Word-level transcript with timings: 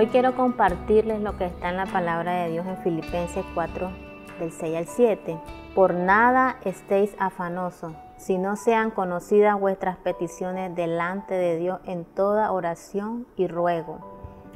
Hoy 0.00 0.06
quiero 0.06 0.34
compartirles 0.34 1.20
lo 1.20 1.36
que 1.36 1.44
está 1.44 1.68
en 1.68 1.76
la 1.76 1.84
palabra 1.84 2.32
de 2.32 2.52
Dios 2.52 2.66
en 2.66 2.78
Filipenses 2.78 3.44
4, 3.52 3.90
del 4.38 4.50
6 4.50 4.76
al 4.78 4.86
7. 4.86 5.38
Por 5.74 5.92
nada 5.92 6.56
estéis 6.64 7.14
afanosos, 7.18 7.92
si 8.16 8.38
no 8.38 8.56
sean 8.56 8.92
conocidas 8.92 9.60
vuestras 9.60 9.98
peticiones 9.98 10.74
delante 10.74 11.34
de 11.34 11.58
Dios 11.58 11.80
en 11.84 12.06
toda 12.06 12.50
oración 12.50 13.26
y 13.36 13.46
ruego, 13.46 13.98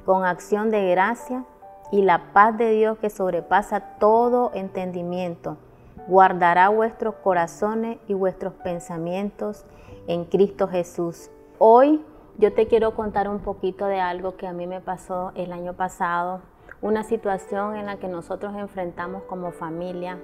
con 0.06 0.24
acción 0.24 0.70
de 0.70 0.88
gracia, 0.88 1.44
y 1.92 2.00
la 2.00 2.32
paz 2.32 2.56
de 2.56 2.70
Dios 2.70 2.96
que 2.96 3.10
sobrepasa 3.10 3.98
todo 3.98 4.50
entendimiento, 4.54 5.58
guardará 6.08 6.70
vuestros 6.70 7.16
corazones 7.16 7.98
y 8.08 8.14
vuestros 8.14 8.54
pensamientos 8.54 9.66
en 10.06 10.24
Cristo 10.24 10.68
Jesús. 10.68 11.30
Hoy 11.58 12.02
yo 12.36 12.52
te 12.52 12.66
quiero 12.66 12.94
contar 12.94 13.28
un 13.28 13.38
poquito 13.38 13.86
de 13.86 14.00
algo 14.00 14.36
que 14.36 14.48
a 14.48 14.52
mí 14.52 14.66
me 14.66 14.80
pasó 14.80 15.30
el 15.36 15.52
año 15.52 15.74
pasado, 15.74 16.40
una 16.82 17.04
situación 17.04 17.76
en 17.76 17.86
la 17.86 17.96
que 17.96 18.08
nosotros 18.08 18.54
enfrentamos 18.56 19.22
como 19.24 19.52
familia. 19.52 20.18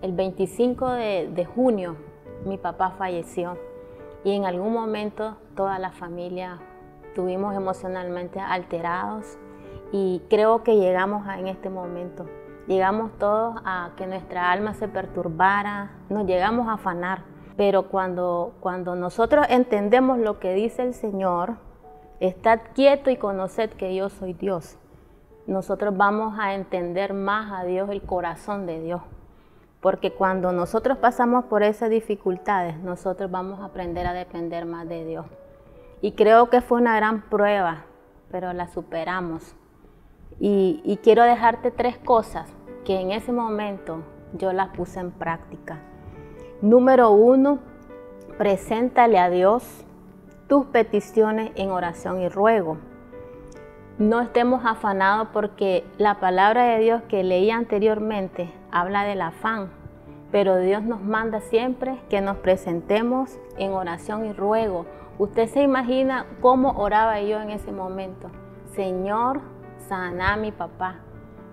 El 0.00 0.12
25 0.12 0.90
de, 0.92 1.48
junio 1.54 1.96
mi 2.44 2.56
papá 2.56 2.90
falleció 2.90 3.58
y 4.22 4.32
en 4.32 4.44
algún 4.44 4.72
momento 4.72 5.36
toda 5.56 5.78
la 5.80 5.90
familia 5.90 6.58
estuvimos 7.08 7.54
emocionalmente 7.56 8.38
alterados 8.38 9.36
y 9.90 10.22
creo 10.30 10.62
que 10.62 10.76
llegamos 10.76 11.26
en 11.36 11.48
este 11.48 11.68
momento. 11.68 12.26
Llegamos 12.68 13.10
todos 13.18 13.56
a 13.64 13.90
que 13.96 14.06
nuestra 14.06 14.52
alma 14.52 14.74
se 14.74 14.86
perturbara, 14.86 15.90
nos 16.08 16.26
llegamos 16.26 16.68
a 16.68 16.74
afanar 16.74 17.22
pero 17.56 17.88
cuando, 17.88 18.54
cuando 18.60 18.94
nosotros 18.94 19.46
entendemos 19.48 20.18
lo 20.18 20.38
que 20.38 20.52
dice 20.52 20.82
el 20.82 20.94
Señor, 20.94 21.56
estad 22.20 22.60
quieto 22.74 23.10
y 23.10 23.16
conoced 23.16 23.70
que 23.70 23.94
yo 23.94 24.08
soy 24.10 24.34
Dios. 24.34 24.76
Nosotros 25.46 25.96
vamos 25.96 26.38
a 26.38 26.54
entender 26.54 27.14
más 27.14 27.52
a 27.52 27.64
Dios, 27.64 27.88
el 27.90 28.02
corazón 28.02 28.66
de 28.66 28.80
Dios. 28.80 29.00
Porque 29.80 30.12
cuando 30.12 30.52
nosotros 30.52 30.98
pasamos 30.98 31.44
por 31.44 31.62
esas 31.62 31.88
dificultades, 31.88 32.76
nosotros 32.78 33.30
vamos 33.30 33.60
a 33.60 33.66
aprender 33.66 34.06
a 34.06 34.12
depender 34.12 34.66
más 34.66 34.88
de 34.88 35.04
Dios. 35.04 35.26
Y 36.02 36.12
creo 36.12 36.50
que 36.50 36.60
fue 36.60 36.80
una 36.80 36.96
gran 36.96 37.22
prueba, 37.22 37.84
pero 38.30 38.52
la 38.52 38.68
superamos. 38.68 39.54
Y, 40.40 40.82
y 40.84 40.98
quiero 40.98 41.22
dejarte 41.22 41.70
tres 41.70 41.96
cosas 41.98 42.52
que 42.84 43.00
en 43.00 43.12
ese 43.12 43.32
momento 43.32 44.02
yo 44.32 44.52
las 44.52 44.76
puse 44.76 45.00
en 45.00 45.12
práctica. 45.12 45.78
Número 46.62 47.10
uno, 47.10 47.58
preséntale 48.38 49.18
a 49.18 49.28
Dios 49.28 49.84
tus 50.48 50.64
peticiones 50.64 51.52
en 51.54 51.70
oración 51.70 52.22
y 52.22 52.30
ruego. 52.30 52.78
No 53.98 54.22
estemos 54.22 54.64
afanados 54.64 55.28
porque 55.34 55.84
la 55.98 56.18
palabra 56.18 56.64
de 56.64 56.78
Dios 56.78 57.02
que 57.08 57.24
leí 57.24 57.50
anteriormente 57.50 58.50
habla 58.70 59.04
del 59.04 59.20
afán, 59.20 59.68
pero 60.32 60.56
Dios 60.56 60.82
nos 60.82 61.02
manda 61.02 61.40
siempre 61.40 62.00
que 62.08 62.22
nos 62.22 62.38
presentemos 62.38 63.38
en 63.58 63.72
oración 63.72 64.24
y 64.24 64.32
ruego. 64.32 64.86
Usted 65.18 65.48
se 65.48 65.62
imagina 65.62 66.24
cómo 66.40 66.70
oraba 66.78 67.20
yo 67.20 67.38
en 67.38 67.50
ese 67.50 67.70
momento. 67.70 68.30
Señor, 68.74 69.42
sana 69.88 70.32
a 70.32 70.36
mi 70.36 70.52
papá, 70.52 71.00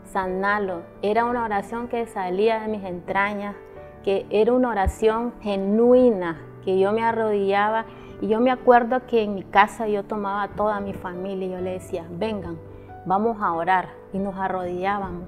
sanalo. 0.06 0.84
Era 1.02 1.26
una 1.26 1.44
oración 1.44 1.90
que 1.90 2.08
salía 2.08 2.62
de 2.62 2.70
mis 2.70 2.86
entrañas, 2.86 3.56
que 4.04 4.26
era 4.30 4.54
una 4.54 4.70
oración 4.70 5.34
genuina, 5.42 6.42
que 6.64 6.80
yo 6.80 6.92
me 6.92 7.04
arrodillaba 7.04 7.86
y 8.22 8.28
yo 8.28 8.40
me 8.40 8.52
acuerdo 8.52 9.06
que 9.06 9.23
en 9.23 9.36
mi 9.36 9.44
casa 9.44 9.88
yo 9.88 10.04
tomaba 10.04 10.44
a 10.44 10.48
toda 10.50 10.80
mi 10.80 10.94
familia 10.94 11.48
y 11.48 11.52
yo 11.52 11.62
le 11.62 11.72
decía, 11.72 12.06
vengan, 12.09 12.58
vamos 13.06 13.42
a 13.42 13.54
orar 13.54 13.90
y 14.14 14.20
nos 14.20 14.36
arrodillábamos. 14.36 15.28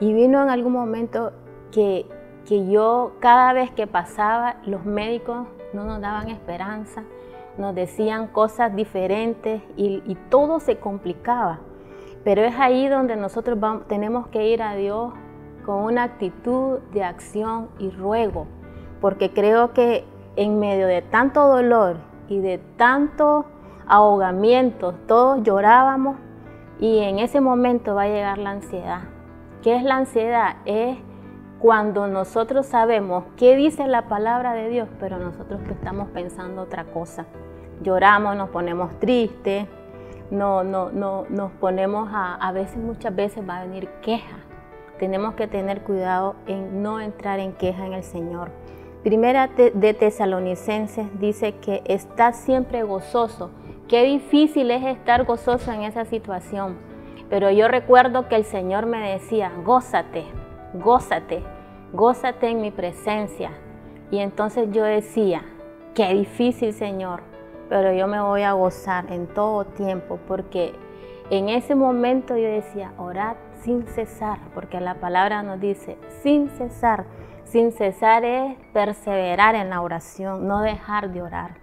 Y 0.00 0.12
vino 0.12 0.42
en 0.42 0.48
algún 0.48 0.72
momento 0.72 1.32
que, 1.70 2.06
que 2.46 2.66
yo 2.68 3.12
cada 3.20 3.52
vez 3.52 3.70
que 3.70 3.86
pasaba, 3.86 4.56
los 4.64 4.84
médicos 4.84 5.46
no 5.72 5.84
nos 5.84 6.00
daban 6.00 6.28
esperanza, 6.28 7.04
nos 7.58 7.74
decían 7.74 8.26
cosas 8.28 8.74
diferentes 8.74 9.62
y, 9.76 10.02
y 10.06 10.14
todo 10.30 10.60
se 10.60 10.78
complicaba. 10.78 11.60
Pero 12.24 12.42
es 12.42 12.54
ahí 12.58 12.88
donde 12.88 13.16
nosotros 13.16 13.60
vamos, 13.60 13.86
tenemos 13.86 14.28
que 14.28 14.48
ir 14.48 14.62
a 14.62 14.74
Dios 14.74 15.12
con 15.64 15.82
una 15.82 16.04
actitud 16.04 16.78
de 16.92 17.04
acción 17.04 17.68
y 17.78 17.90
ruego, 17.90 18.46
porque 19.00 19.32
creo 19.32 19.72
que 19.72 20.04
en 20.36 20.58
medio 20.58 20.86
de 20.86 21.02
tanto 21.02 21.46
dolor 21.46 21.96
y 22.28 22.40
de 22.40 22.58
tanto 22.76 23.46
ahogamiento, 23.86 24.94
todos 25.06 25.42
llorábamos 25.42 26.16
y 26.80 26.98
en 26.98 27.18
ese 27.18 27.40
momento 27.40 27.94
va 27.94 28.02
a 28.02 28.08
llegar 28.08 28.38
la 28.38 28.50
ansiedad. 28.50 29.02
¿Qué 29.62 29.76
es 29.76 29.82
la 29.82 29.96
ansiedad? 29.96 30.56
Es 30.64 30.98
cuando 31.58 32.06
nosotros 32.06 32.66
sabemos 32.66 33.24
qué 33.36 33.56
dice 33.56 33.86
la 33.86 34.08
palabra 34.08 34.52
de 34.52 34.68
Dios, 34.68 34.88
pero 35.00 35.18
nosotros 35.18 35.60
estamos 35.70 36.08
pensando 36.08 36.62
otra 36.62 36.84
cosa. 36.84 37.26
Lloramos, 37.82 38.36
nos 38.36 38.50
ponemos 38.50 38.98
tristes, 38.98 39.66
no, 40.30 40.64
no, 40.64 40.90
no, 40.90 41.24
nos 41.28 41.52
ponemos 41.52 42.08
a, 42.12 42.34
a 42.34 42.52
veces, 42.52 42.76
muchas 42.76 43.14
veces 43.14 43.48
va 43.48 43.58
a 43.58 43.64
venir 43.64 43.88
queja 44.02 44.43
tenemos 44.98 45.34
que 45.34 45.46
tener 45.46 45.82
cuidado 45.82 46.36
en 46.46 46.82
no 46.82 47.00
entrar 47.00 47.40
en 47.40 47.52
queja 47.52 47.86
en 47.86 47.92
el 47.92 48.04
Señor. 48.04 48.50
Primera 49.02 49.48
de 49.48 49.94
Tesalonicenses 49.94 51.06
dice 51.20 51.56
que 51.56 51.82
está 51.84 52.32
siempre 52.32 52.82
gozoso. 52.84 53.50
Qué 53.86 54.02
difícil 54.02 54.70
es 54.70 54.82
estar 54.84 55.24
gozoso 55.24 55.72
en 55.72 55.82
esa 55.82 56.06
situación. 56.06 56.78
Pero 57.28 57.50
yo 57.50 57.68
recuerdo 57.68 58.28
que 58.28 58.36
el 58.36 58.44
Señor 58.44 58.86
me 58.86 59.12
decía, 59.12 59.52
gózate, 59.64 60.24
gózate, 60.72 61.42
gózate 61.92 62.48
en 62.48 62.60
mi 62.60 62.70
presencia. 62.70 63.50
Y 64.10 64.18
entonces 64.20 64.68
yo 64.72 64.84
decía, 64.84 65.42
qué 65.94 66.14
difícil 66.14 66.72
Señor, 66.72 67.20
pero 67.68 67.92
yo 67.92 68.06
me 68.06 68.20
voy 68.20 68.42
a 68.42 68.52
gozar 68.52 69.10
en 69.12 69.26
todo 69.26 69.64
tiempo 69.64 70.18
porque 70.28 70.72
en 71.30 71.48
ese 71.48 71.74
momento 71.74 72.36
yo 72.36 72.48
decía, 72.48 72.92
orad 72.98 73.36
sin 73.64 73.86
cesar, 73.86 74.38
porque 74.52 74.78
la 74.78 74.96
palabra 74.96 75.42
nos 75.42 75.58
dice, 75.58 75.96
sin 76.22 76.50
cesar. 76.50 77.06
Sin 77.44 77.72
cesar 77.72 78.24
es 78.24 78.56
perseverar 78.72 79.54
en 79.54 79.70
la 79.70 79.80
oración, 79.80 80.46
no 80.46 80.60
dejar 80.60 81.12
de 81.12 81.22
orar. 81.22 81.56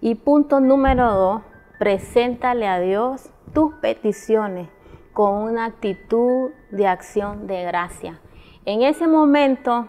Y 0.00 0.16
punto 0.16 0.60
número 0.60 1.12
dos, 1.14 1.42
preséntale 1.78 2.66
a 2.66 2.80
Dios 2.80 3.30
tus 3.52 3.74
peticiones 3.74 4.68
con 5.12 5.34
una 5.34 5.66
actitud 5.66 6.50
de 6.70 6.86
acción 6.86 7.46
de 7.46 7.64
gracia. 7.64 8.20
En 8.64 8.82
ese 8.82 9.06
momento, 9.06 9.88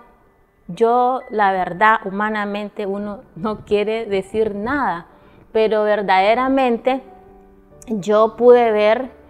yo, 0.68 1.22
la 1.30 1.52
verdad, 1.52 2.00
humanamente 2.06 2.86
uno 2.86 3.22
no 3.36 3.66
quiere 3.66 4.06
decir 4.06 4.56
nada, 4.56 5.08
pero 5.52 5.84
verdaderamente 5.84 7.02
yo 7.88 8.36
pude 8.36 8.72
ver 8.72 9.21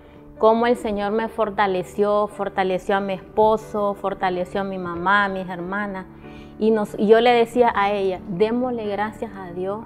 cómo 0.41 0.65
el 0.65 0.75
Señor 0.75 1.11
me 1.11 1.27
fortaleció, 1.27 2.25
fortaleció 2.25 2.95
a 2.95 2.99
mi 2.99 3.13
esposo, 3.13 3.93
fortaleció 3.93 4.61
a 4.61 4.63
mi 4.63 4.79
mamá, 4.79 5.25
a 5.25 5.29
mis 5.29 5.47
hermanas. 5.47 6.07
Y, 6.57 6.73
yo 6.97 7.21
le 7.21 7.29
decía 7.29 7.71
a 7.75 7.91
ella, 7.91 8.21
démosle 8.27 8.87
gracias 8.87 9.31
a 9.35 9.51
Dios 9.51 9.81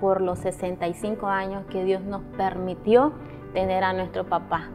por 0.00 0.20
los 0.20 0.38
65 0.38 1.26
años 1.26 1.64
que 1.68 1.82
Dios 1.82 2.00
nos 2.02 2.22
permitió 2.36 3.12
tener 3.52 3.82
a 3.82 3.92
nuestro 3.92 4.22
papá. 4.22 4.68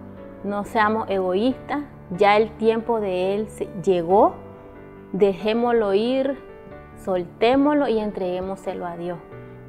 No 0.43 0.65
seamos 0.65 1.09
egoístas, 1.09 1.83
ya 2.17 2.35
el 2.35 2.51
tiempo 2.57 2.99
de 2.99 3.35
Él 3.35 3.47
llegó, 3.81 4.33
dejémoslo 5.13 5.93
ir, 5.93 6.37
soltémoslo 6.97 7.87
y 7.87 7.97
entreguémoselo 7.97 8.85
a 8.85 8.97
Dios. 8.97 9.19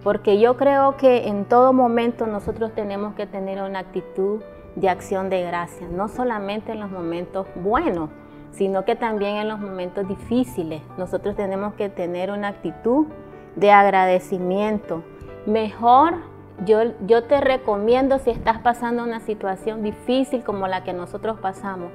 Porque 0.03 0.41
yo 0.41 0.57
creo 0.57 0.97
que 0.97 1.29
en 1.29 1.45
todo 1.45 1.73
momento 1.73 2.27
nosotros 2.27 2.73
tenemos 2.75 3.15
que 3.15 3.29
tener 3.29 3.63
una 3.63 3.79
actitud 3.79 4.41
de 4.77 4.89
acción 4.89 5.31
de 5.31 5.43
gracia, 5.43 5.87
no 5.89 6.09
solamente 6.09 6.73
en 6.73 6.81
los 6.81 6.91
momentos 6.91 7.47
buenos, 7.57 8.11
sino 8.53 8.85
que 8.85 8.97
también 8.97 9.37
en 9.37 9.49
los 9.49 9.61
momentos 9.61 10.07
difíciles. 10.09 10.83
Nosotros 10.97 11.37
tenemos 11.37 11.75
que 11.75 11.89
tener 11.89 12.31
una 12.31 12.49
actitud 12.49 13.07
de 13.57 13.71
agradecimiento. 13.71 15.03
Mejor, 15.47 16.15
yo, 16.65 16.81
yo 17.07 17.25
te 17.25 17.41
recomiendo 17.41 18.19
si 18.19 18.31
estás 18.31 18.59
pasando 18.59 19.03
una 19.03 19.21
situación 19.21 19.83
difícil 19.83 20.45
como 20.45 20.67
la 20.69 20.85
que 20.85 20.93
nosotros 20.93 21.39
pasamos, 21.41 21.91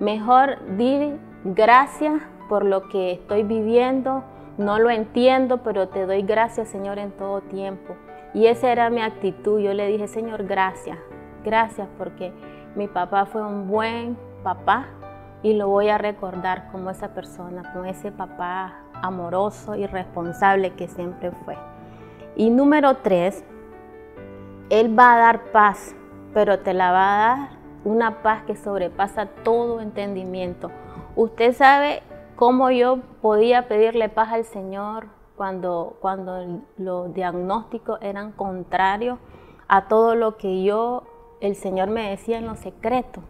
mejor 0.00 0.58
di 0.76 1.14
gracias 1.44 2.22
por 2.48 2.64
lo 2.64 2.88
que 2.88 3.12
estoy 3.12 3.42
viviendo, 3.42 4.22
no 4.58 4.78
lo 4.78 4.90
entiendo, 4.90 5.58
pero 5.58 5.88
te 5.88 6.04
doy 6.06 6.22
gracias 6.22 6.68
Señor 6.68 6.98
en 6.98 7.10
todo 7.12 7.40
tiempo. 7.40 7.94
Y 8.34 8.46
esa 8.46 8.72
era 8.72 8.88
mi 8.88 9.02
actitud. 9.02 9.60
Yo 9.60 9.74
le 9.74 9.86
dije, 9.88 10.08
Señor, 10.08 10.44
gracias. 10.44 10.98
Gracias 11.44 11.88
porque 11.98 12.32
mi 12.74 12.88
papá 12.88 13.26
fue 13.26 13.42
un 13.42 13.68
buen 13.68 14.16
papá 14.42 14.86
y 15.42 15.54
lo 15.54 15.68
voy 15.68 15.88
a 15.88 15.98
recordar 15.98 16.70
como 16.70 16.90
esa 16.90 17.08
persona, 17.14 17.72
como 17.72 17.84
ese 17.84 18.12
papá 18.12 18.74
amoroso 18.94 19.74
y 19.74 19.86
responsable 19.86 20.74
que 20.74 20.88
siempre 20.88 21.32
fue. 21.44 21.56
Y 22.36 22.50
número 22.50 22.98
tres, 22.98 23.44
Él 24.70 24.96
va 24.98 25.14
a 25.14 25.18
dar 25.18 25.52
paz, 25.52 25.94
pero 26.32 26.60
te 26.60 26.72
la 26.74 26.92
va 26.92 27.14
a 27.14 27.28
dar 27.28 27.48
una 27.84 28.22
paz 28.22 28.44
que 28.44 28.56
sobrepasa 28.56 29.26
todo 29.42 29.80
entendimiento. 29.80 30.70
Usted 31.16 31.52
sabe 31.54 32.02
cómo 32.36 32.70
yo 32.70 33.00
podía 33.20 33.68
pedirle 33.68 34.08
paz 34.08 34.32
al 34.32 34.44
Señor 34.44 35.08
cuando, 35.36 35.96
cuando 36.00 36.62
los 36.78 37.12
diagnósticos 37.12 37.98
eran 38.00 38.32
contrarios 38.32 39.18
a 39.68 39.88
todo 39.88 40.14
lo 40.14 40.36
que 40.36 40.62
yo, 40.62 41.02
el 41.42 41.56
Señor 41.56 41.90
me 41.90 42.08
decía 42.08 42.38
en 42.38 42.46
lo 42.46 42.54
secreto. 42.54 43.20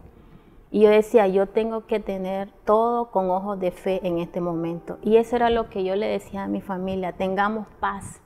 Y 0.71 0.83
yo 0.83 0.91
decía, 0.91 1.27
yo 1.29 1.47
tengo 1.47 1.87
que 1.87 1.99
tener 1.99 2.51
todo 2.67 3.11
con 3.11 3.31
ojos 3.31 3.59
de 3.59 3.71
fe 3.71 4.07
en 4.07 4.19
este 4.19 4.41
momento. 4.41 4.99
Y 5.03 5.17
eso 5.17 5.37
era 5.37 5.49
lo 5.49 5.71
que 5.71 5.83
yo 5.83 5.97
le 5.97 6.07
decía 6.07 6.45
a 6.45 6.49
mi 6.49 6.61
familia, 6.61 7.13
tengamos 7.13 7.67
paz. 7.81 8.21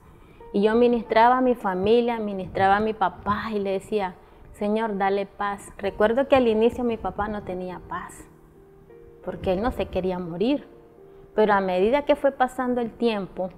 Y 0.51 0.61
yo 0.61 0.75
ministraba 0.75 1.37
a 1.37 1.41
mi 1.41 1.55
familia, 1.55 2.19
ministraba 2.19 2.77
a 2.77 2.81
mi 2.81 2.93
papá 2.93 3.45
y 3.53 3.59
le 3.59 3.71
decía, 3.71 4.15
Señor, 4.51 4.97
dale 4.97 5.25
paz. 5.25 5.71
Recuerdo 5.77 6.27
que 6.27 6.35
al 6.35 6.49
inicio 6.49 6.83
mi 6.83 6.97
papá 6.97 7.29
no 7.29 7.43
tenía 7.43 7.79
paz, 7.87 8.27
porque 9.23 9.53
él 9.53 9.61
no 9.61 9.71
se 9.71 9.85
quería 9.85 10.19
morir. 10.19 10.67
Pero 11.33 11.53
a 11.53 11.61
medida 11.61 12.03
que 12.03 12.17
fue 12.17 12.31
pasando 12.31 12.81
el 12.81 12.91
tiempo, 12.91 13.51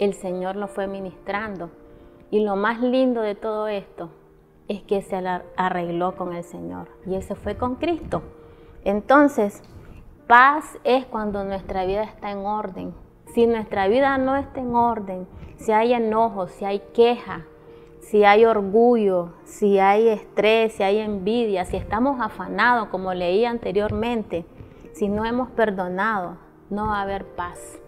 el 0.00 0.14
Señor 0.14 0.56
lo 0.56 0.66
fue 0.66 0.88
ministrando. 0.88 1.70
Y 2.32 2.40
lo 2.40 2.56
más 2.56 2.80
lindo 2.80 3.20
de 3.20 3.36
todo 3.36 3.68
esto 3.68 4.10
es 4.68 4.82
que 4.82 5.02
se 5.02 5.16
arregló 5.56 6.16
con 6.16 6.32
el 6.32 6.44
Señor 6.44 6.88
y 7.06 7.14
ese 7.14 7.34
fue 7.34 7.56
con 7.56 7.76
Cristo. 7.76 8.22
Entonces, 8.84 9.62
paz 10.26 10.78
es 10.84 11.06
cuando 11.06 11.44
nuestra 11.44 11.84
vida 11.84 12.02
está 12.02 12.30
en 12.30 12.38
orden. 12.38 12.94
Si 13.34 13.46
nuestra 13.46 13.88
vida 13.88 14.16
no 14.18 14.36
está 14.36 14.60
en 14.60 14.74
orden, 14.74 15.26
si 15.56 15.72
hay 15.72 15.92
enojo, 15.92 16.48
si 16.48 16.64
hay 16.64 16.80
queja, 16.94 17.44
si 18.00 18.24
hay 18.24 18.44
orgullo, 18.44 19.34
si 19.44 19.78
hay 19.78 20.08
estrés, 20.08 20.74
si 20.74 20.82
hay 20.82 20.98
envidia, 20.98 21.64
si 21.64 21.76
estamos 21.76 22.20
afanados, 22.20 22.88
como 22.88 23.12
leí 23.12 23.44
anteriormente, 23.44 24.46
si 24.92 25.08
no 25.08 25.24
hemos 25.24 25.50
perdonado, 25.50 26.36
no 26.70 26.86
va 26.86 26.98
a 26.98 27.02
haber 27.02 27.24
paz. 27.24 27.80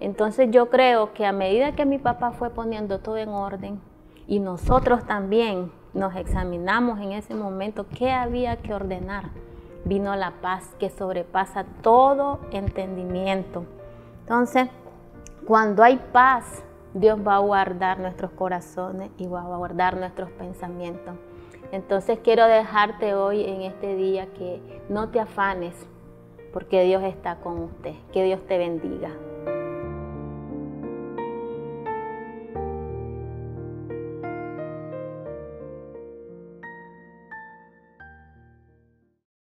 Entonces 0.00 0.50
yo 0.50 0.68
creo 0.68 1.12
que 1.12 1.24
a 1.24 1.32
medida 1.32 1.76
que 1.76 1.86
mi 1.86 1.98
papá 1.98 2.32
fue 2.32 2.50
poniendo 2.50 2.98
todo 2.98 3.18
en 3.18 3.28
orden 3.28 3.80
y 4.26 4.40
nosotros 4.40 5.06
también 5.06 5.70
nos 5.94 6.14
examinamos 6.16 6.98
en 7.00 7.12
ese 7.12 7.34
momento 7.34 7.86
qué 7.96 8.10
había 8.10 8.56
que 8.56 8.74
ordenar, 8.74 9.30
vino 9.84 10.14
la 10.16 10.32
paz 10.40 10.74
que 10.78 10.90
sobrepasa 10.90 11.64
todo 11.82 12.40
entendimiento. 12.50 13.64
Entonces, 14.20 14.68
cuando 15.46 15.82
hay 15.82 16.00
paz, 16.12 16.64
Dios 16.94 17.18
va 17.26 17.36
a 17.36 17.40
guardar 17.40 17.98
nuestros 17.98 18.30
corazones 18.32 19.10
y 19.18 19.26
va 19.26 19.42
a 19.42 19.56
guardar 19.56 19.96
nuestros 19.96 20.30
pensamientos. 20.30 21.14
Entonces 21.72 22.18
quiero 22.22 22.46
dejarte 22.46 23.14
hoy 23.14 23.44
en 23.44 23.62
este 23.62 23.96
día 23.96 24.26
que 24.34 24.60
no 24.88 25.08
te 25.08 25.20
afanes, 25.20 25.74
porque 26.52 26.84
Dios 26.84 27.02
está 27.02 27.36
con 27.36 27.60
usted. 27.60 27.94
Que 28.12 28.24
Dios 28.24 28.40
te 28.46 28.58
bendiga. 28.58 29.10